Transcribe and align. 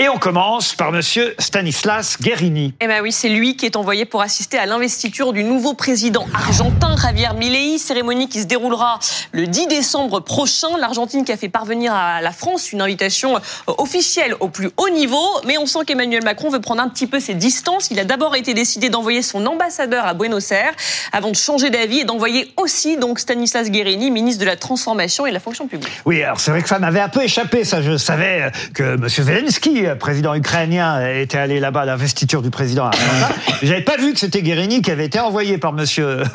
Et 0.00 0.08
on 0.08 0.16
commence 0.16 0.74
par 0.74 0.92
Monsieur 0.92 1.34
Stanislas 1.38 2.16
Guérini. 2.22 2.72
Eh 2.80 2.86
ben 2.86 3.02
oui, 3.02 3.12
c'est 3.12 3.28
lui 3.28 3.56
qui 3.56 3.66
est 3.66 3.76
envoyé 3.76 4.06
pour 4.06 4.22
assister 4.22 4.56
à 4.56 4.64
l'investiture 4.64 5.34
du 5.34 5.44
nouveau 5.44 5.74
président 5.74 6.26
argentin 6.32 6.96
Javier 6.96 7.28
Milei, 7.36 7.76
cérémonie 7.76 8.26
qui 8.26 8.40
se 8.40 8.46
déroulera 8.46 8.98
le 9.32 9.46
10 9.46 9.66
décembre 9.66 10.20
prochain. 10.20 10.68
L'Argentine 10.78 11.26
qui 11.26 11.32
a 11.32 11.36
fait 11.36 11.50
parvenir 11.50 11.92
à 11.92 12.22
la 12.22 12.32
France 12.32 12.72
une 12.72 12.80
invitation 12.80 13.36
euh, 13.36 13.74
officielle 13.76 14.34
au 14.40 14.48
plus 14.48 14.70
haut 14.78 14.88
niveau, 14.88 15.22
mais 15.46 15.58
on 15.58 15.66
sent 15.66 15.80
qu'Emmanuel 15.86 16.24
Macron 16.24 16.48
veut 16.48 16.62
prendre 16.62 16.80
un 16.80 16.88
petit 16.88 17.06
peu 17.06 17.20
ses 17.20 17.34
distances. 17.34 17.90
Il 17.90 17.98
a 17.98 18.04
d'abord 18.04 18.34
été 18.36 18.54
décidé 18.54 18.88
d'envoyer 18.88 19.20
son 19.20 19.44
ambassadeur 19.44 20.06
à 20.06 20.14
Buenos 20.14 20.50
Aires 20.50 20.72
avant 21.12 21.28
de 21.28 21.36
changer 21.36 21.68
d'avis 21.68 21.98
et 21.98 22.04
d'envoyer 22.04 22.50
aussi 22.56 22.96
donc 22.96 23.18
Stanislas 23.18 23.70
Guérini, 23.70 24.10
ministre 24.10 24.40
de 24.40 24.46
la 24.46 24.56
Transformation 24.56 25.26
et 25.26 25.28
de 25.28 25.34
la 25.34 25.40
Fonction 25.40 25.66
publique. 25.66 25.92
Oui, 26.06 26.22
alors 26.22 26.40
c'est 26.40 26.52
vrai 26.52 26.62
que 26.62 26.70
ça 26.70 26.78
m'avait 26.78 27.00
un 27.00 27.10
peu 27.10 27.22
échappé, 27.22 27.64
ça. 27.64 27.82
Je 27.82 27.98
savais 27.98 28.50
que 28.72 28.94
M. 28.94 29.06
Zelensky, 29.06 29.89
président 29.98 30.34
ukrainien, 30.34 31.06
était 31.08 31.38
allé 31.38 31.60
là-bas 31.60 31.82
à 31.82 31.84
l'investiture 31.84 32.42
du 32.42 32.50
président. 32.50 32.90
J'avais 33.62 33.82
pas 33.82 33.96
vu 33.96 34.12
que 34.12 34.18
c'était 34.18 34.42
Guérini 34.42 34.82
qui 34.82 34.90
avait 34.90 35.06
été 35.06 35.20
envoyé 35.20 35.58
par 35.58 35.74
M. 35.76 35.84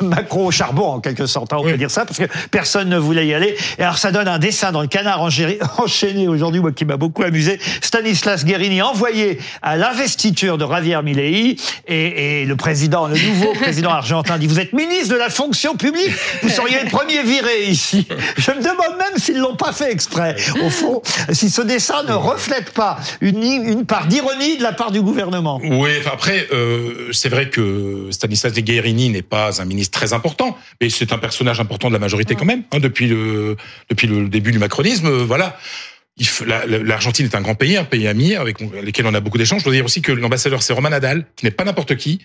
Macron 0.02 0.46
au 0.46 0.50
charbon, 0.50 0.86
en 0.86 1.00
quelque 1.00 1.26
sorte, 1.26 1.52
hein, 1.52 1.58
on 1.60 1.64
peut 1.64 1.76
dire 1.76 1.90
ça, 1.90 2.04
parce 2.04 2.18
que 2.18 2.24
personne 2.50 2.88
ne 2.88 2.98
voulait 2.98 3.26
y 3.26 3.34
aller. 3.34 3.56
Et 3.78 3.82
alors 3.82 3.98
ça 3.98 4.12
donne 4.12 4.28
un 4.28 4.38
dessin 4.38 4.72
dans 4.72 4.82
le 4.82 4.88
canard 4.88 5.22
enchaîné 5.78 6.28
aujourd'hui, 6.28 6.60
moi 6.60 6.72
qui 6.72 6.84
m'a 6.84 6.96
beaucoup 6.96 7.22
amusé. 7.22 7.58
Stanislas 7.80 8.44
Guérini 8.44 8.82
envoyé 8.82 9.38
à 9.62 9.76
l'investiture 9.76 10.58
de 10.58 10.66
Javier 10.66 11.00
Milei 11.02 11.56
et, 11.86 12.42
et 12.42 12.44
le 12.44 12.56
président, 12.56 13.06
le 13.06 13.16
nouveau 13.16 13.52
président 13.60 13.90
argentin 13.90 14.38
dit 14.38 14.46
vous 14.46 14.60
êtes 14.60 14.72
ministre 14.72 15.14
de 15.14 15.18
la 15.18 15.30
fonction 15.30 15.76
publique, 15.76 16.12
vous 16.42 16.48
seriez 16.48 16.82
le 16.82 16.90
premier 16.90 17.22
viré 17.22 17.64
ici. 17.68 18.06
Je 18.36 18.50
me 18.50 18.58
demande 18.58 18.96
même 18.98 19.18
s'ils 19.18 19.38
l'ont 19.38 19.56
pas 19.56 19.72
fait 19.72 19.90
exprès. 19.90 20.36
Au 20.64 20.70
fond, 20.70 21.02
si 21.32 21.50
ce 21.50 21.62
dessin 21.62 22.02
ne 22.04 22.12
reflète 22.12 22.70
pas 22.70 22.98
une, 23.20 23.42
une 23.54 23.86
part 23.86 24.06
d'ironie 24.06 24.56
de 24.56 24.62
la 24.62 24.72
part 24.72 24.90
du 24.90 25.00
gouvernement. 25.00 25.60
Oui, 25.62 25.90
après, 26.10 26.48
euh, 26.52 27.12
c'est 27.12 27.28
vrai 27.28 27.50
que 27.50 28.08
Stanislas 28.10 28.52
de 28.52 28.60
Guérini 28.60 29.10
n'est 29.10 29.22
pas 29.22 29.60
un 29.60 29.64
ministre 29.64 29.98
très 29.98 30.12
important, 30.12 30.56
mais 30.80 30.90
c'est 30.90 31.12
un 31.12 31.18
personnage 31.18 31.60
important 31.60 31.88
de 31.88 31.92
la 31.92 31.98
majorité 31.98 32.34
quand 32.34 32.44
même, 32.44 32.64
hein, 32.72 32.78
depuis 32.78 33.06
le 33.06 33.56
depuis 33.90 34.06
le 34.06 34.28
début 34.28 34.52
du 34.52 34.58
macronisme. 34.58 35.06
Euh, 35.06 35.24
voilà. 35.24 35.58
L'Argentine 36.46 37.26
est 37.26 37.34
un 37.34 37.42
grand 37.42 37.54
pays, 37.54 37.76
un 37.76 37.84
pays 37.84 38.08
ami 38.08 38.34
avec 38.34 38.60
lequel 38.60 39.06
on 39.06 39.12
a 39.12 39.20
beaucoup 39.20 39.36
d'échanges. 39.36 39.60
Je 39.60 39.64
dois 39.64 39.74
dire 39.74 39.84
aussi 39.84 40.00
que 40.00 40.12
l'ambassadeur 40.12 40.62
c'est 40.62 40.72
Roman 40.72 40.88
Nadal, 40.88 41.26
qui 41.36 41.44
n'est 41.44 41.50
pas 41.50 41.64
n'importe 41.64 41.96
qui. 41.96 42.20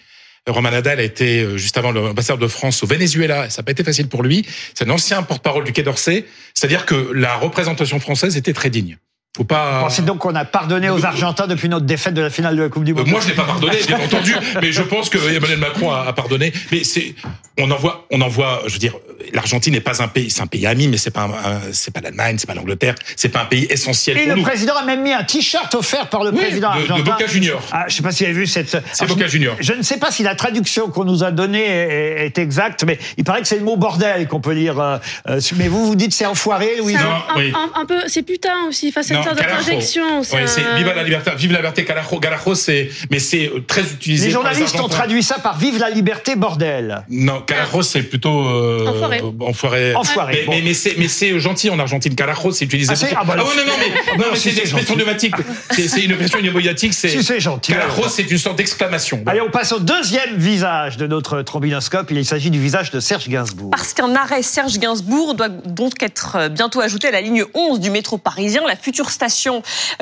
Roman 0.48 0.72
Nadal 0.72 1.00
a 1.00 1.04
été 1.04 1.42
euh, 1.42 1.58
juste 1.58 1.78
avant 1.78 1.92
l'ambassadeur 1.92 2.40
de 2.40 2.48
France 2.48 2.82
au 2.84 2.88
Venezuela. 2.88 3.50
Ça 3.50 3.62
n'a 3.62 3.66
pas 3.66 3.72
été 3.74 3.84
facile 3.84 4.08
pour 4.08 4.24
lui. 4.24 4.46
C'est 4.74 4.88
un 4.88 4.90
ancien 4.90 5.22
porte-parole 5.24 5.64
du 5.66 5.72
Quai 5.72 5.84
d'Orsay. 5.84 6.26
C'est-à-dire 6.54 6.86
que 6.86 7.12
la 7.14 7.36
représentation 7.36 8.00
française 8.00 8.38
était 8.38 8.54
très 8.54 8.70
digne. 8.70 8.98
Faut 9.38 9.46
pas. 9.46 9.78
Vous 9.78 9.84
pensez 9.86 10.02
donc 10.02 10.18
qu'on 10.18 10.36
a 10.36 10.44
pardonné 10.44 10.90
aux 10.90 11.06
Argentins 11.06 11.48
depuis 11.48 11.70
notre 11.70 11.86
défaite 11.86 12.14
de 12.14 12.22
la 12.22 12.30
finale 12.30 12.58
de 12.58 12.64
la 12.64 12.70
Coupe 12.70 12.84
du 12.84 12.94
Monde 12.94 13.08
Moi, 13.08 13.22
je 13.22 13.30
n'ai 13.30 13.34
pas 13.34 13.46
pardonné, 13.46 13.78
bien 13.88 13.98
entendu, 13.98 14.36
mais 14.62 14.74
je 14.74 14.82
pense 14.82 15.10
que 15.10 15.18
Emmanuel 15.18 15.58
Macron 15.58 15.90
a, 15.90 16.12
pardonné. 16.12 16.52
Mais 16.70 16.84
c'est, 16.84 17.16
on 17.58 17.72
envoie, 17.72 18.08
on 18.12 18.20
envoie, 18.20 18.64
je 18.68 18.74
veux 18.74 18.80
dire, 18.80 18.94
l'Argentine 19.34 19.72
n'est 19.72 19.80
pas 19.80 20.04
un 20.04 20.10
pays, 20.10 20.30
c'est 20.30 20.42
un 20.42 20.48
pays 20.48 20.68
ami, 20.68 20.90
mais 20.90 20.98
c'est 20.98 21.12
pas, 21.12 21.30
c'est 21.72 21.94
pas 21.94 22.02
l'Allemagne, 22.02 22.36
c'est 22.40 22.46
pas 22.48 22.56
l'Angleterre, 22.56 22.96
c'est 23.16 23.30
pas 23.30 23.44
un 23.44 23.46
pays 23.46 23.68
essentiel. 23.70 24.18
Et 24.18 24.26
le 24.26 24.42
président 24.42 24.76
a 24.76 24.84
même 24.84 25.02
mis 25.02 25.14
un 25.14 25.24
t-shirt 25.24 25.74
offert 25.76 26.10
par 26.10 26.26
le 26.26 26.34
président 26.34 26.68
argentin. 26.68 27.00
De 27.00 27.04
Boca 27.04 27.26
Junior. 27.26 27.62
Ah, 27.72 27.86
je 27.88 27.96
sais 27.96 28.04
pas 28.04 28.12
si 28.12 28.24
vous 28.26 28.32
avez 28.32 28.38
vu 28.38 28.48
cette. 28.48 28.84
C'est 28.92 29.08
Boca 29.08 29.28
Junior. 29.28 29.56
Je 29.62 29.72
ne 29.72 29.82
sais 29.82 29.98
pas 29.98 30.12
si 30.12 30.24
la 30.24 30.36
traduction 30.36 30.90
qu'on 30.90 31.06
nous 31.06 31.24
a 31.24 31.32
donnée 31.32 31.64
est, 31.66 32.38
exacte, 32.38 32.84
mais 32.84 33.00
il 33.18 33.24
paraît 33.24 33.42
que 33.42 33.48
c'est 33.48 33.58
le 33.58 33.64
mot 33.64 33.78
bordel 33.78 34.28
qu'on 34.28 34.42
peut 34.42 34.52
lire. 34.52 34.78
Euh, 34.80 34.98
euh, 35.30 35.40
mais 35.56 35.70
vous, 35.70 35.86
vous 35.86 35.96
dites 35.96 36.14
c'est 36.14 36.26
enfoiré, 36.26 36.76
Louis. 36.78 36.96
Non, 36.96 37.54
un, 37.76 37.86
peu, 37.86 38.02
c'est 38.08 38.24
putain 38.24 38.66
aussi, 38.68 38.92
face 38.92 39.12
d'interjection. 39.26 40.24
C'est 40.24 40.42
Vive 40.76 40.88
la 40.96 41.04
liberté, 41.04 41.32
vive 41.36 41.52
la 41.52 41.60
liberté, 41.60 41.86
Carajo. 41.86 42.20
Garajo, 42.20 42.56
c'est, 42.56 42.90
mais 43.10 43.20
c'est 43.20 43.48
euh, 43.48 43.64
très 43.66 43.82
utilisé. 43.82 44.28
Les 44.28 44.32
journalistes 44.32 44.80
ont 44.80 44.88
traduit 44.88 45.24
ça 45.24 45.40
par 45.40 45.58
Vive 45.58 45.80
la 45.80 45.90
liberté, 45.90 46.36
bordel. 46.36 47.04
Non, 47.10 47.42
Carajo, 47.42 47.82
c'est 47.82 48.04
plutôt 48.04 48.48
euh, 48.48 48.88
enfoiré. 48.88 49.22
enfoiré. 49.40 49.96
enfoiré. 49.96 50.46
Mais, 50.50 50.62
mais, 50.64 50.74
c'est, 50.74 50.96
mais 50.98 51.08
c'est 51.08 51.40
gentil 51.40 51.70
en 51.70 51.80
Argentine. 51.80 52.16
Carajo, 52.16 52.52
c'est 52.52 52.66
utilisé. 52.66 52.94
Ah, 52.94 53.20
ah, 53.22 53.24
bah, 53.26 53.34
ah, 53.34 53.38
non, 53.38 53.44
non, 53.44 53.52
mais, 53.56 54.18
non, 54.18 54.26
mais 54.32 54.38
c'est 54.38 54.52
une 54.52 54.60
expression 54.60 54.96
pneumatique. 54.96 55.36
C'est 55.72 56.02
une 56.02 56.12
expression 56.12 56.40
pneumatique. 56.40 56.94
C'est, 56.94 57.10
si 57.10 57.24
c'est 57.24 57.40
gentil. 57.40 57.74
Carajo, 57.74 58.08
c'est 58.10 58.30
une 58.30 58.38
sorte 58.38 58.58
d'exclamation. 58.58 59.24
Allez, 59.26 59.42
on 59.42 59.50
passe 59.52 59.72
au 59.72 59.80
deuxième 59.80 60.36
visage 60.36 60.98
de 60.98 61.08
notre 61.08 61.42
trombinoscope. 61.42 62.12
Il 62.12 62.26
s'agit 62.26 62.50
du 62.50 62.60
visage 62.60 62.92
de 62.92 63.00
Serge 63.00 63.28
Gainsbourg. 63.28 63.72
Parce 63.72 63.94
qu'un 63.94 64.16
arrêt 64.16 64.42
Serge 64.42 64.80
Gainsbourg 64.80 65.36
doit 65.36 65.50
donc 65.50 66.02
être 66.02 66.36
euh, 66.36 66.50
bientôt 66.50 66.82
ajouté 66.82 67.08
à 67.08 67.12
la 67.12 67.22
ligne 67.22 67.44
11 67.54 67.80
du 67.80 67.90
métro 67.90 68.18
parisien, 68.18 68.62
la 68.68 68.76
future 68.76 69.10
station 69.12 69.62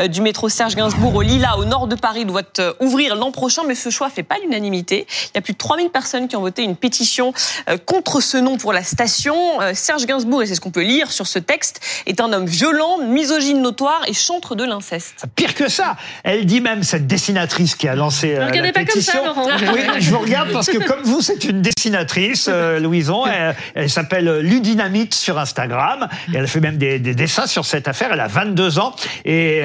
du 0.10 0.20
du 0.20 0.24
métro 0.24 0.50
Serge 0.50 0.76
Gainsbourg 0.76 1.16
au 1.16 1.22
Lila, 1.22 1.58
au 1.58 1.64
nord 1.64 1.88
de 1.88 1.96
Paris, 1.96 2.26
doit 2.26 2.42
euh, 2.60 2.74
ouvrir 2.82 3.16
l'an 3.16 3.32
prochain, 3.32 3.62
mais 3.66 3.74
ce 3.74 3.90
choix 3.90 4.10
fait 4.10 4.22
pas 4.22 4.36
l'unanimité. 4.44 5.08
Il 5.28 5.32
y 5.36 5.38
a 5.38 5.42
plus 5.42 5.54
de 5.54 5.58
3000 5.58 5.92
personnes 5.92 6.28
qui 6.28 6.36
ont 6.36 6.42
voté 6.42 6.62
une 6.62 6.76
pétition 6.76 7.34
euh, 7.70 7.78
contre 7.78 8.20
ce 8.20 8.36
nom 8.36 8.58
pour 8.58 8.74
la 8.74 8.84
station. 8.84 9.62
Euh, 9.62 9.72
Serge 9.74 10.06
Gainsbourg, 10.06 10.44
et 10.44 10.46
c'est 10.46 10.56
ce 10.56 10.60
qu'on 10.60 10.72
peut 10.72 10.84
lire 10.84 11.10
sur 11.14 11.26
ce 11.26 11.40
texte, 11.40 11.80
est 12.06 12.20
un 12.20 12.34
homme 12.34 12.48
violent, 12.48 12.98
misogyne 12.98 13.62
notoire 13.62 14.02
et 14.08 14.14
chantre 14.14 14.56
de 14.56 14.66
l'inceste. 14.66 15.22
Ah, 15.24 15.28
pire 15.34 15.56
que 15.56 15.70
ça, 15.70 15.96
elle 16.26 16.46
dit 16.46 16.60
même 16.60 16.84
cette 16.84 17.08
dessinatrice 17.08 17.76
qui 17.76 17.88
a 17.88 17.96
lancé 17.96 18.34
la 18.34 18.50
pétition. 18.74 19.24
Comme 19.24 19.46
ça, 19.46 19.72
oui, 19.74 19.84
je 20.00 20.12
vous 20.12 20.20
regarde 20.20 20.52
parce 20.52 20.68
que 20.68 20.86
comme 20.86 21.04
vous, 21.04 21.22
c'est 21.22 21.46
une 21.46 21.62
dessinatrice, 21.62 22.50
Louison. 22.50 23.24
Elle, 23.74 23.90
s'appelle 23.90 24.40
Ludinamite 24.40 25.14
sur 25.14 25.40
Instagram 25.40 26.10
et 26.34 26.36
elle 26.36 26.48
fait 26.50 26.60
même 26.60 26.78
des, 26.78 27.00
dessins 27.00 27.48
sur 27.48 27.64
cette 27.64 27.88
affaire. 27.88 28.10
Elle 28.12 28.20
a 28.20 28.28
22 28.28 28.80
ans 28.80 28.94
et 29.26 29.64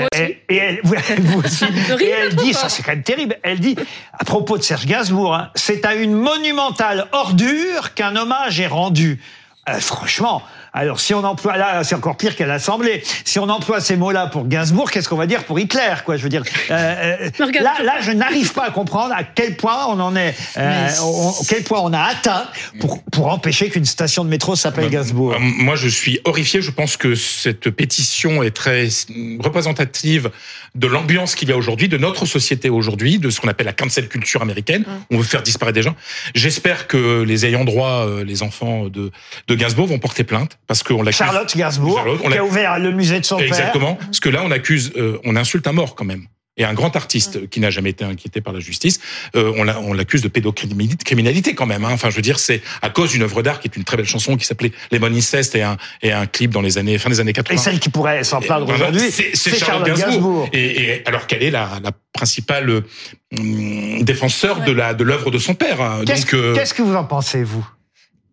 et 0.49 0.57
elle, 0.57 0.81
vous 0.83 1.41
aussi, 1.41 1.65
et 2.01 2.09
elle 2.09 2.35
dit, 2.37 2.55
ça 2.55 2.69
c'est 2.69 2.83
quand 2.83 2.93
même 2.93 3.03
terrible, 3.03 3.37
elle 3.43 3.61
dit, 3.61 3.77
à 4.13 4.25
propos 4.25 4.59
de 4.59 4.63
Serge 4.63 4.87
Gainsbourg, 4.87 5.35
hein, 5.35 5.51
c'est 5.55 5.85
à 5.85 5.95
une 5.95 6.13
monumentale 6.13 7.07
ordure 7.13 7.95
qu'un 7.95 8.17
hommage 8.17 8.61
est 8.61 8.67
rendu. 8.67 9.21
Euh, 9.69 9.81
franchement, 9.81 10.43
alors 10.75 10.99
si 10.99 11.15
on 11.15 11.23
emploie 11.23 11.57
là, 11.57 11.85
c'est 11.85 11.95
encore 11.95 12.17
pire 12.17 12.35
qu'à 12.35 12.47
l'Assemblée. 12.47 13.03
Si 13.25 13.39
on 13.39 13.49
emploie 13.49 13.81
ces 13.81 13.97
mots-là 13.97 14.27
pour 14.27 14.47
Gainsbourg, 14.49 14.91
qu'est-ce 14.91 15.09
qu'on 15.09 15.17
va 15.17 15.27
dire 15.27 15.45
pour 15.45 15.61
Hitler, 15.61 15.95
quoi 16.05 16.17
Je 16.17 16.25
veux 16.25 16.29
dire, 16.29 16.43
euh, 16.71 17.29
euh 17.41 17.47
là, 17.61 17.75
là, 17.83 18.01
je 18.01 18.11
n'arrive 18.11 18.53
pas 18.53 18.65
à 18.65 18.71
comprendre 18.71 19.15
à 19.17 19.23
quel 19.23 19.57
point 19.57 19.87
on 19.89 20.01
en 20.01 20.17
est, 20.17 20.35
euh, 20.57 20.89
quel 21.49 21.63
point 21.63 21.81
on 21.81 21.93
a 21.93 22.01
atteint 22.01 22.49
pour 22.81 23.03
pour 23.05 23.29
empêcher 23.29 23.71
qu'une 23.71 23.85
station 23.85 24.25
de 24.25 24.29
métro 24.29 24.57
s'appelle 24.57 24.91
Gainsbourg. 24.91 25.35
Euh, 25.35 25.39
moi, 25.39 25.77
je 25.77 25.89
suis 25.89 26.21
horrifié. 26.25 26.61
Je 26.61 26.73
pense 26.73 26.97
que 26.97 27.15
cette 27.15 27.71
pétition 27.71 28.43
est 28.43 28.51
très 28.51 28.89
représentative 29.39 30.31
de 30.75 30.89
l'ambiance 30.89 31.37
qu'il 31.37 31.49
y 31.49 31.53
a 31.53 31.57
aujourd'hui, 31.57 31.89
de 31.89 31.99
notre 31.99 32.27
société 32.27 32.69
aujourd'hui, 32.69 33.21
de 33.21 33.31
ce 33.31 33.41
qu'on 33.41 33.49
appelle 33.49 33.67
la 33.67 33.73
cancel 33.73 34.09
culture 34.09 34.43
américaine. 34.43 34.83
Mmh. 34.83 35.15
On 35.15 35.19
veut 35.19 35.23
faire 35.23 35.43
disparaître 35.43 35.77
des 35.77 35.83
gens. 35.83 35.95
J'espère 36.35 36.89
que 36.89 37.23
les 37.23 37.47
ayants 37.47 37.65
droit, 37.65 38.07
euh, 38.07 38.25
les 38.25 38.43
enfants 38.43 38.89
de, 38.89 39.13
de 39.47 39.55
Gainsbourg 39.55 39.87
vont 39.87 40.01
porter 40.01 40.25
plainte 40.25 40.59
parce 40.67 40.83
qu'on 40.83 41.03
l'accuse. 41.03 41.19
Charlotte 41.19 41.57
Gainsbourg, 41.57 42.03
on 42.25 42.31
qui 42.31 42.39
a 42.39 42.45
ouvert 42.45 42.79
le 42.79 42.93
musée 42.93 43.21
de 43.21 43.25
son 43.25 43.37
père. 43.37 43.47
Exactement. 43.47 43.97
Parce 43.97 44.21
que 44.21 44.29
là, 44.29 44.43
on 44.45 44.51
accuse, 44.51 44.93
euh, 44.97 45.19
on 45.25 45.37
insulte 45.37 45.67
un 45.67 45.73
mort 45.73 45.95
quand 45.95 46.05
même 46.05 46.27
et 46.57 46.65
un 46.65 46.75
grand 46.75 46.95
artiste 46.95 47.49
qui 47.49 47.61
n'a 47.61 47.71
jamais 47.71 47.91
été 47.91 48.05
inquiété 48.05 48.41
par 48.41 48.53
la 48.53 48.61
justice, 48.61 49.01
euh, 49.35 49.53
on 49.57 49.93
l'accuse 49.93 50.23
de 50.23 50.29
pédocriminalité 50.29 51.55
quand 51.55 51.67
même. 51.67 51.85
Hein. 51.85 51.91
Enfin, 51.93 52.11
je 52.11 52.17
veux 52.17 52.23
dire, 52.23 52.39
c'est 52.39 52.63
à 52.83 52.91
cause 52.91 53.11
d'une 53.11 53.23
œuvre 53.23 53.43
d'art 53.43 53.61
qui 53.61 53.69
est 53.69 53.77
une 53.77 53.85
très 53.85 53.97
belle 53.97 54.07
chanson 54.07 54.37
qui 54.37 54.45
s'appelait 54.45 54.73
Lemon 54.93 55.13
Incest 55.13 55.55
et 55.57 55.63
un, 55.63 55.77
et 56.03 56.13
un 56.13 56.27
clip 56.27 56.53
dans 56.53 56.61
les 56.61 56.79
années 56.79 56.99
fin 56.99 57.11
des 57.11 57.21
années 57.21 57.33
80. 57.33 57.55
Et 57.55 57.63
celle 57.63 57.81
qui 57.81 57.89
pourrait 57.89 58.23
s'en 58.25 58.41
plaindre 58.41 58.69
aujourd'hui, 58.69 59.11
c'est 59.11 59.57
Charlotte 59.57 59.97
Gainsbourg. 59.97 60.49
Et, 60.53 60.83
et, 60.85 61.09
alors 61.09 61.27
qu'elle 61.27 61.43
est 61.43 61.51
la, 61.51 61.81
la 61.83 61.91
principale 62.13 62.71
euh, 62.71 62.83
défenseur 64.03 64.61
de 64.61 64.71
la 64.71 64.95
de 64.95 65.03
l'œuvre 65.03 65.31
de 65.31 65.39
son 65.39 65.55
père. 65.55 65.81
Hein. 65.81 66.03
Qu'est-ce 66.07 66.25
que 66.75 66.83
vous 66.83 66.95
en 66.95 67.05
pensez 67.05 67.43
vous? 67.43 67.67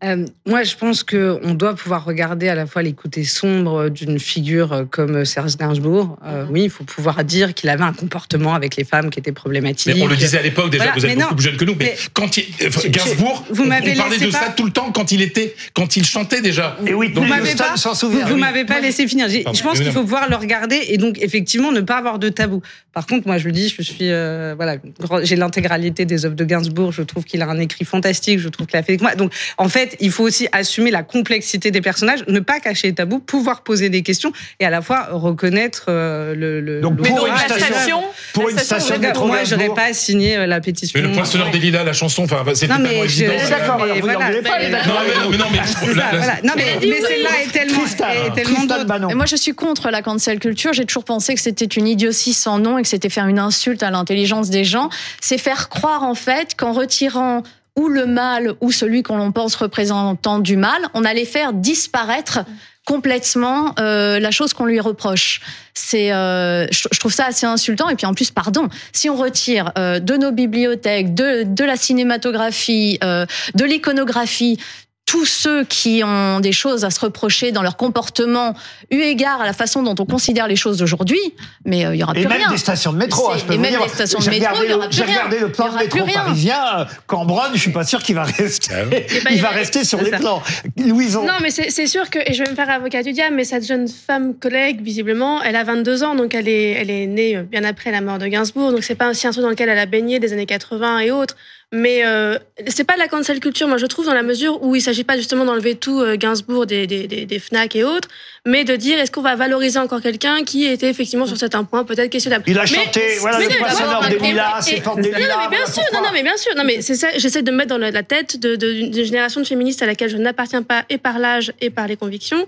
Euh, 0.04 0.26
moi, 0.48 0.64
je 0.64 0.76
pense 0.76 1.04
que 1.04 1.40
on 1.44 1.54
doit 1.54 1.76
pouvoir 1.76 2.06
regarder 2.06 2.50
à 2.50 2.56
la 2.56 2.66
fois 2.66 2.82
les 2.82 2.94
côtés 2.94 3.24
sombres 3.24 3.90
d'une 3.90 4.20
figure 4.20 4.74
euh, 4.74 4.84
comme 4.90 5.26
Serge 5.26 5.58
Gainsbourg. 5.58 6.18
Euh, 6.26 6.44
mhm. 6.44 6.52
oui, 6.52 6.64
il 6.64 6.70
faut 6.72 6.84
pouvoir 6.84 7.24
dire 7.24 7.54
qu'il 7.54 7.70
avait 7.70 7.84
un 7.84 7.94
comportement 7.94 8.56
avec 8.56 8.78
les 8.78 8.84
femmes 8.84 9.12
qui 9.12 9.20
était 9.20 9.32
problématique. 9.32 9.94
Mais 9.94 10.02
on 10.02 10.08
le 10.08 10.16
disait 10.16 10.40
à 10.40 10.42
l'époque 10.42 10.72
déjà. 10.72 10.92
vous 10.96 11.06
êtes 11.06 11.20
beaucoup 11.20 11.36
plus 11.36 11.44
jeune 11.44 11.58
que 11.58 11.66
nous. 11.66 11.76
Mais, 11.78 11.96
quand 12.14 12.36
il, 12.38 12.46
Gainsbourg, 12.90 13.46
vous 13.52 13.66
on, 13.66 13.70
parlait 13.70 14.18
de 14.18 14.32
ça 14.32 14.54
tout 14.58 14.66
le 14.66 14.72
temps 14.72 14.92
quand 14.92 15.12
il 15.12 15.22
était, 15.22 15.54
quand 15.76 15.96
il 15.96 16.04
chantait 16.04 16.42
déjà. 16.42 16.78
Et 16.88 16.96
oui, 16.96 17.12
vous 17.14 17.22
m'avez 17.22 17.54
pas, 17.56 17.76
vous, 18.02 18.38
m'avez 18.38 18.66
pas 18.66 18.80
laissé 18.80 19.08
finir. 19.08 19.30
je 19.30 19.62
pense 19.62 19.80
qu'il 19.80 19.92
faut 19.92 20.02
pouvoir 20.02 20.30
le 20.30 20.36
regarder 20.36 20.80
et 20.88 20.98
donc 20.98 21.20
effectivement 21.22 21.72
ne 21.72 21.82
pas 21.82 21.98
avoir 21.98 22.18
de 22.18 22.30
tabou. 22.30 22.62
Par 22.94 23.06
contre, 23.06 23.28
moi, 23.28 23.38
je 23.38 23.46
le 23.46 23.52
dis, 23.52 23.70
je 23.70 23.84
suis 23.84 24.10
voilà, 24.56 24.78
j'ai 25.22 25.36
l'intégralité 25.36 26.06
des 26.06 26.26
œuvres 26.26 26.36
de 26.36 26.44
Gainsbourg. 26.44 26.92
Je 26.92 27.04
trouve 27.04 27.24
qu'il 27.24 27.44
a 27.44 27.48
un 27.48 27.60
écrit 27.60 27.86
fantastique. 27.86 28.40
Je 28.40 28.50
trouve 28.50 28.66
qu'il 28.66 28.78
a 28.78 28.84
fait. 28.84 28.98
Donc, 28.98 29.32
en 29.58 29.70
fait 29.70 29.91
fait, 29.92 29.98
il 30.00 30.12
faut 30.12 30.24
aussi 30.24 30.48
assumer 30.52 30.92
la 30.92 31.04
complexité 31.04 31.72
des 31.72 31.82
personnages, 31.82 32.24
ne 32.28 32.40
pas 32.40 32.60
cacher 32.60 32.88
les 32.88 32.94
tabous, 32.96 33.20
pouvoir 33.20 33.62
poser 33.64 33.90
des 33.90 34.02
questions 34.02 34.32
et 34.60 34.66
à 34.66 34.70
la 34.70 34.82
fois 34.82 35.08
reconnaître 35.12 35.86
euh, 35.90 36.34
le. 36.36 36.60
le 36.62 36.82
Donc, 36.82 36.98
le 36.98 37.04
pour 37.04 37.26
une 37.28 37.38
station- 37.38 38.04
pour 38.34 38.50
une 38.50 38.58
station 38.58 38.78
station 38.80 38.96
de 38.98 39.02
de 39.02 39.08
métro 39.08 39.28
Moi, 39.28 39.44
j'aurais 39.44 39.70
pas 39.74 39.94
signé 39.94 40.38
euh, 40.38 40.46
la 40.48 40.60
pétition. 40.62 41.00
Mais 41.00 41.08
le 41.08 41.14
poinçonneur 41.14 41.52
des 41.52 41.60
lilas, 41.60 41.84
la 41.84 41.94
chanson, 41.94 42.24
enfin, 42.24 42.44
c'était 42.54 42.74
Non, 42.74 42.80
mais 42.80 42.90
tellement 42.90 43.04
je- 43.08 43.24
évident. 43.24 43.34
Je- 43.46 43.50
D'accord, 43.50 43.76
mais 43.78 43.84
alors 43.84 43.96
vous 43.98 44.02
voilà. 44.02 44.20
pas, 44.42 44.60
les 44.60 44.70
Non, 44.70 44.78
mais 44.82 45.24
non, 45.24 45.30
mais 45.32 45.38
non, 45.38 46.54
mais 46.56 46.64
C'est 47.02 47.08
celle-là 47.08 47.30
est 47.44 47.52
tellement, 47.52 47.84
est 47.86 48.34
tellement 48.36 48.64
d'autres. 48.66 49.16
Moi, 49.16 49.26
je 49.26 49.36
suis 49.36 49.54
contre 49.54 49.90
la 49.90 50.02
cancel 50.02 50.40
culture. 50.40 50.74
J'ai 50.74 50.86
toujours 50.86 51.04
pensé 51.04 51.34
que 51.36 51.42
c'était 51.42 51.66
une 51.66 51.88
idiotie 51.88 52.34
sans 52.34 52.60
nom 52.60 52.78
et 52.78 52.82
que 52.84 52.88
c'était 52.88 53.10
faire 53.10 53.28
une 53.28 53.40
insulte 53.40 53.84
à 53.84 53.92
l'intelligence 53.92 54.50
des 54.50 54.64
gens. 54.64 54.90
C'est 55.20 55.38
faire 55.38 55.70
croire, 55.70 56.04
en 56.04 56.16
fait, 56.16 56.56
qu'en 56.58 56.72
retirant 56.74 57.44
ou 57.76 57.88
le 57.88 58.06
mal 58.06 58.54
ou 58.62 58.72
celui 58.72 59.04
qu'on 59.04 59.32
pense 59.32 59.56
représentant 59.56 60.40
du 60.40 60.58
mal, 60.58 60.82
on 60.94 61.06
allait 61.06 61.26
faire 61.26 61.54
disparaître 61.54 62.40
complètement 62.86 63.74
euh, 63.80 64.20
la 64.20 64.32
chose 64.32 64.54
qu'on 64.54 64.66
lui 64.66 64.80
reproche. 64.80 65.42
C'est, 65.74 66.12
euh, 66.12 66.68
je, 66.72 66.88
je 66.92 67.00
trouve 67.00 67.14
ça 67.14 67.28
assez 67.28 67.46
insultant. 67.46 67.90
Et 67.90 67.96
puis 67.96 68.06
en 68.06 68.14
plus, 68.14 68.32
pardon, 68.32 68.68
si 68.92 69.10
on 69.10 69.16
retire 69.16 69.72
euh, 69.78 70.00
de 70.00 70.16
nos 70.16 70.32
bibliothèques, 70.32 71.14
de, 71.14 71.44
de 71.44 71.64
la 71.64 71.78
cinématographie, 71.78 72.98
euh, 73.04 73.26
de 73.56 73.66
l'iconographie, 73.66 74.60
tous 75.08 75.26
ceux 75.26 75.66
qui 75.66 76.04
ont 76.06 76.40
des 76.40 76.54
choses 76.54 76.86
à 76.86 76.90
se 76.90 77.00
reprocher 77.02 77.52
dans 77.52 77.62
leur 77.64 77.76
comportement, 77.76 78.54
eu 78.92 79.00
égard 79.02 79.42
à 79.42 79.46
la 79.46 79.52
façon 79.52 79.84
dont 79.84 79.96
on 80.00 80.06
considère 80.06 80.48
les 80.48 80.56
choses 80.56 80.82
aujourd'hui, 80.82 81.20
mais 81.66 81.86
euh, 81.86 81.94
il 81.94 82.00
y 82.00 82.04
aura 82.04 82.14
Et 82.14 82.22
plus 82.22 82.28
même 82.30 82.38
rien. 82.38 82.50
des 82.50 82.58
stations 82.58 82.94
de 82.94 82.98
métro. 82.98 83.30
Hein, 83.30 83.36
je 83.38 83.44
peux 83.44 83.54
et 83.54 83.56
vous 83.58 83.62
même 83.62 83.72
dire. 83.72 83.84
des 83.84 83.90
stations 83.90 84.20
de 84.20 84.24
J'ai 84.24 84.32
métro, 84.32 84.46
regardé 84.56 84.68
il 84.68 84.72
y 84.72 84.74
aura 84.74 84.84
le- 84.86 84.90
plus 84.90 84.98
J'ai 84.98 85.04
rien. 85.04 85.14
regardé 85.16 85.40
le 85.40 85.52
plan 85.52 85.70
de 85.70 85.78
métro 85.78 86.06
parisien. 86.06 86.80
euh, 86.80 86.86
Cambronne, 87.08 87.52
je 87.56 87.60
suis 87.60 87.72
pas 87.72 87.84
sûr 87.84 88.02
qu'il 88.02 88.16
va 88.16 88.24
rester. 88.24 88.74
Ah 88.74 88.86
ben, 88.86 89.04
Il 89.32 89.42
va 89.42 89.50
rester 89.50 89.84
sur 89.84 90.02
les 90.02 90.12
ça. 90.12 90.18
plans. 90.20 90.42
Louison. 90.78 91.26
Non, 91.26 91.34
mais 91.42 91.50
c'est 91.50 91.72
c'est 91.72 91.88
sûr 91.88 92.10
que, 92.10 92.20
et 92.20 92.34
je 92.34 92.44
vais 92.44 92.50
me 92.52 92.56
faire 92.56 92.70
avocat 92.70 93.04
du 93.04 93.12
diable, 93.12 93.36
mais 93.36 93.44
cette 93.44 93.66
jeune 93.68 93.90
femme 93.90 94.34
collègue, 94.36 94.82
visiblement, 94.82 95.42
elle 95.44 95.58
a 95.58 95.64
22 95.66 96.04
ans, 96.04 96.16
donc 96.16 96.34
elle 96.36 96.48
est, 96.48 96.72
elle 96.72 96.90
est 96.90 97.08
née 97.08 97.36
euh, 97.36 97.44
bien 97.44 97.66
après 97.66 97.92
la 97.92 98.00
mort 98.00 98.18
de 98.20 98.28
Gainsbourg, 98.28 98.72
donc 98.72 98.84
c'est 98.86 98.96
pas 98.96 99.10
aussi 99.10 99.28
un 99.28 99.32
truc 99.32 99.44
dans 99.44 99.50
lequel 99.50 99.68
elle 99.68 99.80
a 99.80 99.86
baigné 99.88 100.20
des 100.20 100.32
années 100.32 100.46
80 100.46 101.00
et 101.00 101.12
autres. 101.12 101.36
Mais 101.74 102.06
euh, 102.06 102.38
c'est 102.68 102.84
pas 102.84 102.96
de 102.96 103.00
la 103.00 103.08
cancel 103.08 103.40
culture, 103.40 103.66
moi 103.66 103.78
je 103.78 103.86
trouve, 103.86 104.06
dans 104.06 104.14
la 104.14 104.24
mesure 104.24 104.62
où 104.62 104.76
il 104.76 104.82
s'agit 104.82 105.06
pas 105.06 105.16
justement 105.16 105.46
d'enlever 105.46 105.76
tout 105.76 106.02
euh, 106.02 106.18
Gainsbourg 106.18 106.66
des, 106.66 106.86
des, 106.86 107.08
des, 107.08 107.26
des 107.26 107.40
FNAC 107.40 107.78
et 107.78 107.86
autres, 107.86 108.10
mais 108.46 108.66
de 108.66 108.76
dire 108.76 109.00
est-ce 109.00 109.10
qu'on 109.10 109.22
va 109.22 109.38
valoriser 109.38 109.80
encore 109.80 110.02
quelqu'un 110.02 110.44
qui 110.44 110.66
était 110.66 110.90
effectivement 110.90 111.26
sur 111.26 111.38
certains 111.38 111.64
points 111.64 111.86
peut-être 111.86 112.10
questionnable. 112.10 112.44
Il 112.48 112.58
a 112.60 112.64
Mais- 112.64 112.68
chanté, 112.68 113.16
voilà, 113.22 113.40
le 113.40 113.58
poissonneur 113.58 114.02
des 114.10 114.20
lilas, 114.20 114.70
portes 114.84 115.00
des 115.00 115.12
non, 115.12 115.18
lilas. 115.18 115.30
non, 115.38 115.42
mais 115.50 115.56
bien 115.58 115.66
sûr, 115.66 115.84
non, 115.94 116.02
non, 116.02 116.10
mais 116.12 116.24
bien 116.24 116.36
sûr, 116.36 116.52
non, 116.58 116.64
mais 116.66 116.82
c'est 116.82 116.96
ça, 116.96 117.08
j'essaie 117.16 117.42
de 117.42 117.52
me 117.52 117.56
mettre 117.56 117.70
dans 117.70 117.78
la 117.78 118.04
tête 118.04 118.38
de- 118.38 118.58
de- 118.58 118.74
d'une 118.90 119.06
génération 119.06 119.40
de 119.40 119.46
féministes 119.48 119.82
à 119.82 119.86
laquelle 119.86 120.10
je 120.10 120.18
n'appartiens 120.18 120.64
pas 120.64 120.84
et 120.90 120.98
par 120.98 121.20
l'âge 121.20 121.54
et 121.62 121.70
par 121.70 121.88
les 121.88 121.96
convictions. 121.96 122.48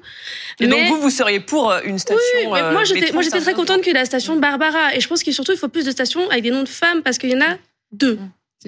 Et 0.59 0.67
donc 0.67 0.79
Mais- 0.81 0.89
vous, 0.89 0.99
vous 0.99 1.09
seriez 1.09 1.39
pour 1.39 1.71
euh, 1.71 1.79
une 1.85 1.97
station 1.97 2.19
oui, 2.43 2.49
mais 2.53 2.59
euh, 2.61 2.71
moi 2.73 2.83
j'étais, 2.83 3.13
moi 3.13 3.21
j'étais 3.23 3.39
très 3.39 3.53
contente 3.53 3.77
qu'il 3.83 3.87
y 3.93 3.95
ait 3.95 3.99
la 3.99 4.03
station 4.05 4.35
Barbara. 4.35 4.93
Et 4.95 4.99
je 4.99 5.07
pense 5.07 5.23
qu'il 5.23 5.33
surtout 5.33 5.53
il 5.53 5.57
faut 5.57 5.69
plus 5.69 5.85
de 5.85 5.91
stations 5.91 6.29
avec 6.29 6.43
des 6.43 6.51
noms 6.51 6.63
de 6.63 6.67
femmes 6.69 7.01
parce 7.03 7.17
qu'il 7.17 7.29
y 7.29 7.35
en 7.35 7.41
a 7.41 7.55
deux 7.93 8.19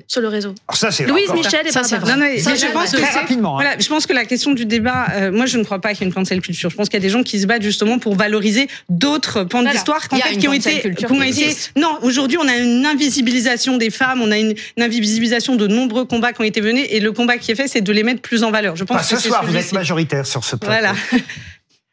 sur 0.08 0.22
le 0.22 0.28
réseau. 0.28 0.54
Alors 0.68 0.78
ça, 0.78 0.92
c'est 0.92 1.06
Louise 1.06 1.32
Michel 1.34 1.68
et 1.68 1.72
Ça, 1.72 1.84
c'est. 1.84 2.00
Non, 2.00 2.08
non, 2.08 2.18
mais 2.18 2.40
Ça, 2.40 2.56
je 2.56 2.60
c'est 2.62 2.68
pense 2.68 2.92
que 2.92 2.98
Très 2.98 3.12
c'est- 3.12 3.20
rapidement. 3.20 3.58
hein. 3.58 3.62
Voilà, 3.64 3.78
je 3.80 3.88
pense 3.88 4.06
que 4.06 4.14
la 4.14 4.26
question 4.26 4.54
du 4.54 4.66
débat, 4.66 5.08
euh, 5.14 5.32
moi 5.32 5.46
je 5.46 5.58
ne 5.58 5.64
crois 5.64 5.80
pas 5.80 5.90
qu'il 5.94 6.02
y 6.02 6.04
ait 6.04 6.08
une 6.08 6.14
cancel 6.14 6.42
culture. 6.42 6.70
Je 6.70 6.76
pense 6.76 6.88
qu'il 6.90 6.96
y 7.00 7.02
a 7.04 7.06
des 7.06 7.10
gens 7.10 7.24
qui 7.24 7.40
se 7.40 7.46
battent 7.48 7.62
justement 7.62 8.00
pour 8.00 8.16
valoriser 8.16 8.68
d'autres 8.90 9.44
pans 9.44 9.60
Voilà. 9.60 9.72
d'histoire 9.74 10.08
qu'en 10.10 10.18
fait 10.18 10.38
qui 10.38 10.48
ont 10.48 10.54
été, 10.54 10.94
qui 10.96 11.06
ont 11.12 11.22
été. 11.22 11.56
Non, 11.76 11.98
aujourd'hui 12.02 12.38
on 12.38 12.48
a 12.48 12.56
une 12.58 12.86
invisibilisation 12.86 13.78
des 13.78 13.90
femmes, 13.90 14.22
on 14.22 14.32
a 14.32 14.38
une, 14.38 14.54
une 14.78 14.84
invisibilisation 14.84 15.56
de 15.56 15.68
nombreux 15.68 16.06
combats 16.06 16.34
qui 16.34 16.42
ont 16.42 16.46
été 16.46 16.62
menés 16.62 16.96
et 16.96 17.00
le 17.00 17.12
combat 17.12 17.38
qui 17.38 17.52
est 17.52 17.56
fait, 17.56 17.68
c'est 17.68 17.82
de 17.82 17.92
les 17.92 18.04
mettre 18.04 18.22
plus 18.22 18.44
en 18.44 18.52
valeur. 18.52 18.76
Je 18.76 18.84
pense 18.84 18.98
Pas 18.98 19.04
que 19.04 19.10
ce 19.10 19.16
c'est 19.18 19.28
soir, 19.30 19.46
vous 19.46 19.56
êtes 19.56 19.72
majoritaire 19.74 20.26
sur 20.26 20.44
ce 20.44 20.56
plateau. 20.56 20.74
Voilà. 20.74 20.94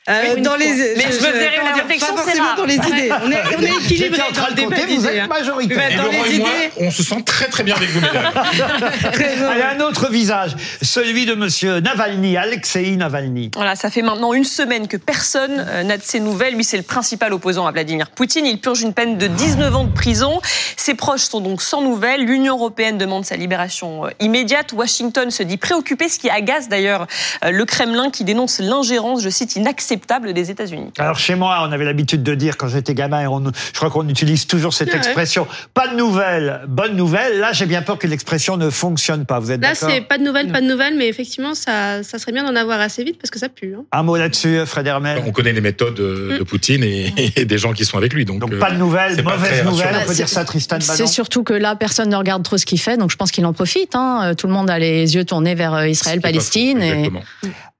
Euh, 0.09 0.35
dans 0.41 0.57
les, 0.57 0.67
Mais 0.67 1.05
je 1.13 1.25
me 1.25 1.63
la 1.65 1.75
réflexion, 1.75 2.13
pas 2.17 2.23
forcément 2.23 2.57
dans 2.57 2.65
les 2.65 2.75
idées. 2.75 3.09
On 3.25 3.31
est, 3.31 3.41
on 3.57 3.63
est 3.63 3.85
équilibré 3.85 4.19
dans 4.19 4.33
train 4.35 4.49
le 4.49 4.55
de 4.55 4.61
débat 4.61 4.77
compter, 4.77 4.97
vous 4.97 5.07
êtes 5.07 5.21
hein. 5.21 5.27
majoritaire. 5.29 5.79
Ouais, 5.79 5.93
Et 5.93 5.97
dans 5.97 6.03
Laurent 6.03 6.25
les 6.25 6.35
et 6.35 6.39
moi, 6.41 6.49
idées. 6.49 6.73
on 6.81 6.91
se 6.91 7.05
sent 7.05 7.23
très 7.25 7.47
très 7.47 7.63
bien 7.63 7.77
avec 7.77 7.89
vous, 7.91 8.01
mesdames. 8.01 8.33
Allez, 9.49 9.63
un 9.63 9.81
autre 9.81 10.11
visage, 10.11 10.57
celui 10.83 11.25
de 11.25 11.35
Monsieur 11.35 11.79
Navalny, 11.79 12.37
Alexei 12.37 12.97
Navalny. 12.97 13.53
Voilà, 13.55 13.77
ça 13.77 13.91
fait 13.91 14.03
maintenant 14.03 14.33
une 14.33 14.43
semaine 14.43 14.89
que 14.89 14.97
personne 14.97 15.65
euh, 15.69 15.85
n'a 15.85 15.99
de 15.99 16.03
ses 16.03 16.19
nouvelles. 16.19 16.57
Lui, 16.57 16.65
c'est 16.65 16.77
le 16.77 16.83
principal 16.83 17.33
opposant 17.33 17.69
à 17.69 17.71
Vladimir 17.71 18.11
Poutine. 18.11 18.45
Il 18.45 18.61
purge 18.61 18.83
une 18.83 18.95
peine 18.95 19.19
de 19.19 19.29
19 19.29 19.77
ans 19.77 19.85
de 19.85 19.93
prison. 19.93 20.41
Ses 20.77 20.95
proches 20.95 21.23
sont 21.23 21.41
donc 21.41 21.63
sans 21.63 21.81
nouvelles. 21.81 22.25
L'Union 22.25 22.57
européenne 22.57 22.99
demande 22.99 23.25
sa 23.25 23.37
libération 23.37 24.07
euh, 24.07 24.11
immédiate. 24.19 24.73
Washington 24.73 25.31
se 25.31 25.45
dit 25.45 25.59
préoccupé, 25.59 26.09
ce 26.09 26.19
qui 26.19 26.29
agace 26.29 26.69
d'ailleurs 26.69 27.07
euh, 27.45 27.53
le 27.53 27.65
Kremlin 27.65 28.11
qui 28.11 28.25
dénonce 28.25 28.59
l'ingérence, 28.59 29.23
je 29.23 29.29
cite, 29.29 29.55
inacceptable 29.55 29.92
des 30.33 30.51
États-Unis. 30.51 30.91
Alors 30.99 31.19
chez 31.19 31.35
moi, 31.35 31.67
on 31.69 31.73
avait 31.73 31.85
l'habitude 31.85 32.23
de 32.23 32.35
dire 32.35 32.57
quand 32.57 32.69
j'étais 32.69 32.95
gamin, 32.95 33.23
et 33.23 33.27
on, 33.27 33.43
je 33.45 33.73
crois 33.79 33.91
qu'on 33.91 34.09
utilise 34.09 34.47
toujours 34.47 34.73
cette 34.75 34.89
Ouais. 34.91 34.97
expression, 34.97 35.47
pas 35.75 35.89
de 35.89 35.97
nouvelles, 35.97 36.63
bonne 36.69 36.97
nouvelle. 36.97 37.39
Là, 37.39 37.53
j'ai 37.53 37.67
bien 37.67 37.83
peur 37.83 37.99
que 37.99 38.07
l'expression 38.07 38.57
ne 38.57 38.69
fonctionne 38.71 39.25
pas. 39.27 39.39
Vous 39.39 39.51
êtes 39.53 39.61
Là 39.61 39.75
c'est 39.75 40.01
pas 40.03 40.19
de 40.19 40.23
nouvelles, 40.25 40.51
pas 40.53 40.61
de 40.61 40.67
nouvelles, 40.67 40.97
mais 40.97 41.09
effectivement 41.09 41.55
ça, 41.55 42.03
ça 42.03 42.19
serait 42.19 42.33
bien 42.33 42.45
d'en 42.45 42.57
avoir 42.57 42.81
assez 42.81 43.05
vite 43.05 43.19
parce 43.19 43.31
que 43.31 43.39
ça 43.39 43.49
pue. 43.49 43.75
hein. 43.79 43.85
Un 43.93 44.03
mot 44.03 44.17
là-dessus, 44.17 44.65
Fred 44.67 44.87
Hermel. 44.87 45.23
On 45.27 45.33
connaît 45.33 45.53
les 45.53 45.61
méthodes 45.61 45.99
euh, 46.01 46.39
de 46.39 46.45
Poutine 46.45 46.83
et, 46.85 47.13
et 47.37 47.45
des 47.45 47.59
gens 47.59 47.73
qui 47.73 47.85
sont 47.85 47.97
avec 47.99 48.13
lui. 48.13 48.25
Donc, 48.25 48.39
Donc 48.41 48.53
euh, 48.53 48.59
pas 48.59 48.71
de 48.71 48.77
nouvelles, 48.79 49.15
c'est 49.17 49.23
pas 49.23 49.37
mauvaise 49.37 49.65
nouvelle, 49.65 49.95
on 50.03 50.07
peut 50.07 50.15
dire 50.15 50.29
c'est- 50.29 50.35
ça, 50.35 50.45
Tristan. 50.45 50.79
C'est 50.81 51.07
surtout 51.07 51.43
que 51.43 51.55
là, 51.55 51.77
personne 51.77 52.09
ne 52.11 52.17
regarde 52.17 52.43
trop 52.43 52.59
ce 52.59 52.67
qu'il 52.67 52.81
fait, 52.81 52.97
donc 52.97 53.11
je 53.11 53.17
pense 53.17 53.31
qu'il 53.31 53.45
en 53.47 53.53
profite. 53.53 53.95
Hein. 53.95 54.21
Euh, 54.31 54.35
Tout 54.35 54.47
le 54.47 54.53
monde 54.53 54.71
a 54.71 54.79
les 54.79 55.15
yeux 55.15 55.25
tournés 55.25 55.55
vers 55.55 55.75
euh, 55.75 55.87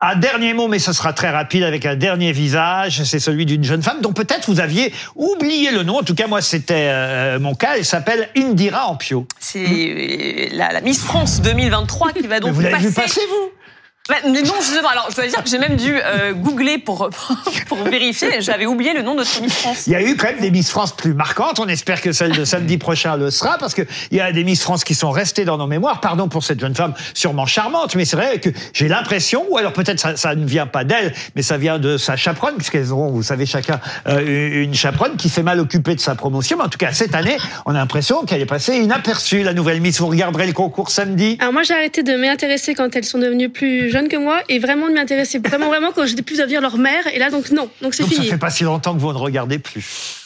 Un 0.05 0.17
dernier 0.17 0.53
mot, 0.53 0.67
mais 0.67 0.81
ce 0.81 0.93
sera 0.93 1.13
très 1.13 1.31
rapide, 1.31 1.63
avec 1.63 1.87
un 1.87 1.95
dernier 1.95 2.33
visage, 2.33 3.05
c'est 3.05 3.21
celui 3.21 3.47
d'une 3.47 3.63
jeune 3.63 3.85
femme 3.85 4.01
dont 4.01 4.13
peut-être 4.13 4.51
vous 4.51 4.59
aviez 4.59 4.93
oublié 5.15 5.71
le 5.71 5.85
nom. 5.85 5.99
En 5.99 6.03
tout 6.03 6.17
cas, 6.17 6.27
moi, 6.27 6.43
c'était 6.43 6.89
euh, 6.91 7.39
mon 7.39 7.55
cas. 7.55 7.77
Elle 7.77 7.85
s'appelle 7.85 8.29
Indira 8.37 8.89
Ampio. 8.89 9.29
C'est 9.39 9.65
euh, 9.65 10.49
la, 10.55 10.73
la 10.73 10.81
Miss 10.81 11.05
France 11.05 11.41
2023 11.41 12.15
qui 12.15 12.23
va 12.23 12.29
Mais 12.35 12.41
donc 12.41 12.51
vous 12.51 12.61
l'avez 12.63 12.79
vu 12.79 12.93
passer. 12.93 13.21
passer, 13.21 13.21
vous? 13.29 13.62
Bah, 14.09 14.17
mais 14.25 14.43
non, 14.43 14.55
justement. 14.61 14.89
Alors, 14.89 15.07
je 15.11 15.15
dois 15.15 15.29
dire 15.29 15.45
que 15.45 15.49
j'ai 15.49 15.59
même 15.59 15.77
dû 15.77 15.95
euh, 15.95 16.33
googler 16.33 16.79
pour 16.79 17.09
pour 17.69 17.79
vérifier. 17.85 18.41
J'avais 18.41 18.67
oublié 18.67 18.95
le 18.95 19.03
nom 19.03 19.13
de 19.13 19.19
notre 19.19 19.41
Miss 19.41 19.55
France. 19.55 19.87
Il 19.87 19.93
y 19.93 19.97
a 19.97 20.03
eu 20.03 20.17
quand 20.17 20.27
même 20.27 20.41
des 20.41 20.51
Miss 20.51 20.71
France 20.71 20.97
plus 20.97 21.15
marquantes. 21.15 21.61
On 21.61 21.69
espère 21.69 22.01
que 22.01 22.11
celle 22.11 22.33
de 22.33 22.45
samedi 22.45 22.79
prochain 22.79 23.17
le 23.17 23.31
sera, 23.31 23.59
parce 23.59 23.75
qu'il 23.75 23.87
y 24.11 24.19
a 24.19 24.33
des 24.33 24.43
Miss 24.43 24.61
France 24.61 24.83
qui 24.83 24.97
sont 24.97 25.13
restées 25.13 25.45
dans 25.45 25.57
nos 25.57 25.69
mémoires. 25.69 26.01
Pardon 26.01 26.27
pour 26.27 26.43
cette 26.43 26.59
jeune 26.59 26.75
femme 26.75 26.95
sûrement 27.15 27.47
charmante, 27.47 27.95
mais 27.95 28.05
c'est 28.05 28.17
vrai 28.17 28.41
que 28.41 28.51
j'ai 28.73 28.89
l'impression, 28.89 29.47
ou 29.49 29.57
alors 29.57 29.73
peut-être 29.73 30.01
ça, 30.01 30.17
ça 30.17 30.35
ne 30.35 30.47
vient 30.47 30.67
pas 30.67 30.83
d'elle, 30.83 31.15
mais 31.37 31.43
ça 31.43 31.57
vient 31.57 31.79
de 31.79 31.97
sa 31.97 32.17
chaperonne, 32.17 32.57
puisqu'elles 32.57 32.91
auront, 32.91 33.13
vous 33.13 33.23
savez, 33.23 33.47
chacun 33.47 33.79
euh, 34.09 34.65
une 34.65 34.75
chaperonne 34.75 35.17
qui 35.17 35.29
s'est 35.29 35.45
mal 35.45 35.61
occupée 35.61 35.95
de 35.95 36.01
sa 36.01 36.17
promotion. 36.17 36.57
Mais 36.57 36.65
en 36.65 36.69
tout 36.69 36.79
cas, 36.79 36.93
cette 36.93 37.15
année, 37.15 37.37
on 37.67 37.71
a 37.71 37.79
l'impression 37.79 38.25
qu'elle 38.25 38.41
est 38.41 38.47
passée 38.47 38.79
inaperçue, 38.79 39.45
la 39.45 39.55
nouvelle 39.55 39.81
Miss. 39.81 40.01
Vous 40.01 40.09
regarderez 40.09 40.49
le 40.49 40.53
concours 40.53 40.91
samedi. 40.91 41.37
Alors 41.39 41.53
moi 41.53 41.63
j'ai 41.63 41.75
arrêté 41.75 42.03
de 42.03 42.17
m'intéresser 42.17 42.75
quand 42.75 42.97
elles 42.97 43.05
sont 43.05 43.19
devenues 43.19 43.49
plus 43.49 43.92
jeunes 43.93 44.09
que 44.09 44.17
moi 44.17 44.41
et 44.49 44.59
vraiment 44.59 44.89
de 44.89 44.95
m'intéresser 44.95 45.39
vraiment 45.39 45.69
vraiment 45.69 45.91
quand 45.95 46.07
j'étais 46.07 46.23
plus 46.23 46.41
à 46.41 46.45
devenir 46.45 46.61
leur 46.61 46.77
mère 46.79 47.07
et 47.13 47.19
là 47.19 47.31
donc 47.31 47.51
non 47.51 47.69
donc 47.81 47.95
c'est 47.95 48.03
Donc 48.03 48.13
ça 48.13 48.19
fini 48.19 48.29
fait 48.31 48.39
pas 48.39 48.51
si 48.51 48.65
longtemps 48.65 48.95
que 48.95 48.99
vous 49.01 49.13
ne 49.13 49.19
regardez 49.19 49.59
plus. 49.59 50.19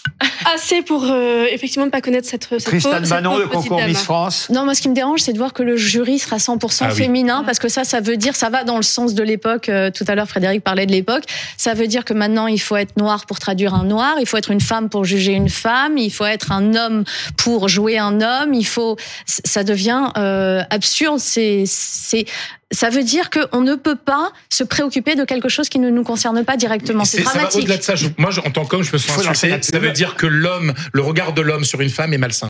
assez 0.55 0.83
pour 0.83 1.05
euh, 1.05 1.47
effectivement 1.51 1.87
ne 1.87 1.91
pas 1.91 2.01
connaître 2.01 2.29
cette, 2.29 2.45
cette 2.49 2.65
Tristan 2.65 2.91
pauvre- 2.91 3.01
cette 3.03 3.11
Banon, 3.11 3.31
pauvre 3.33 3.43
le 3.43 3.49
concours 3.49 3.79
dame. 3.79 3.89
Miss 3.89 4.03
France. 4.03 4.49
Non, 4.51 4.65
moi, 4.65 4.75
ce 4.75 4.81
qui 4.81 4.89
me 4.89 4.95
dérange, 4.95 5.21
c'est 5.21 5.33
de 5.33 5.39
voir 5.39 5.53
que 5.53 5.63
le 5.65 5.77
jury 5.77 6.19
sera 6.21 6.37
100% 6.37 6.79
Ah 6.83 6.89
oui. 6.91 6.97
féminin, 6.97 7.43
parce 7.45 7.59
que 7.59 7.69
ça, 7.69 7.83
ça 7.85 8.01
veut 8.01 8.17
dire, 8.17 8.37
ça 8.37 8.49
va 8.49 8.63
dans 8.63 8.77
le 8.77 8.83
sens 8.85 9.15
de 9.15 9.23
l'époque. 9.25 9.69
euh, 9.69 9.91
tout 9.91 10.05
à 10.07 10.15
l'heure, 10.15 10.29
Frédéric 10.29 10.63
parlait 10.63 10.87
de 10.87 10.93
l'époque. 10.93 11.25
Ça 11.57 11.75
veut 11.75 11.89
dire 11.89 12.05
que 12.05 12.15
maintenant, 12.15 12.47
il 12.47 12.61
faut 12.61 12.77
être 12.77 12.97
noir 12.97 13.27
pour 13.27 13.41
traduire 13.41 13.75
un 13.75 13.85
noir, 13.85 14.15
il 14.21 14.27
faut 14.27 14.37
être 14.37 14.53
une 14.53 14.61
femme 14.61 14.89
pour 14.89 15.05
juger 15.05 15.33
une 15.33 15.49
femme, 15.49 15.99
il 15.99 16.11
faut 16.11 16.25
être 16.25 16.53
un 16.53 16.75
homme 16.77 17.03
pour 17.37 17.69
jouer 17.69 17.99
un 17.99 18.21
homme. 18.21 18.55
Il 18.55 18.67
faut, 18.67 18.97
ça 19.27 19.65
devient 19.65 20.05
euh, 20.17 20.63
absurde. 20.71 21.19
C'est, 21.19 21.65
c'est, 21.67 22.27
ça 22.73 22.91
veut 22.91 23.05
dire 23.05 23.31
qu'on 23.31 23.61
ne 23.61 23.75
peut 23.77 23.95
pas 23.95 24.33
se 24.51 24.65
préoccuper 24.65 25.15
de 25.15 25.25
quelque 25.25 25.49
chose 25.49 25.69
qui 25.69 25.79
ne 25.79 25.89
nous 25.89 26.03
concerne 26.03 26.45
pas 26.45 26.57
directement. 26.57 27.05
C'est 27.05 27.19
C'est- 27.19 27.23
Ça 27.23 27.31
va 27.31 27.35
dramatique. 27.37 27.61
au-delà 27.63 27.77
de 27.77 27.83
ça. 27.83 27.95
Je- 27.95 28.09
moi, 28.19 28.31
je- 28.31 28.41
en 28.41 28.51
tant 28.51 28.65
qu'homme, 28.65 28.83
je 28.83 28.93
me 28.93 28.99
sens 28.99 29.19
insulté. 29.27 29.63
Ça 29.63 29.79
veut 29.79 29.93
dire 29.93 30.17
que 30.17 30.27
l'homme, 30.27 30.75
le 30.93 31.01
regard 31.03 31.33
de 31.33 31.43
l'homme 31.43 31.65
sur 31.65 31.81
une 31.81 31.89
femme 31.91 32.13
est 32.13 32.19
malsain. 32.19 32.45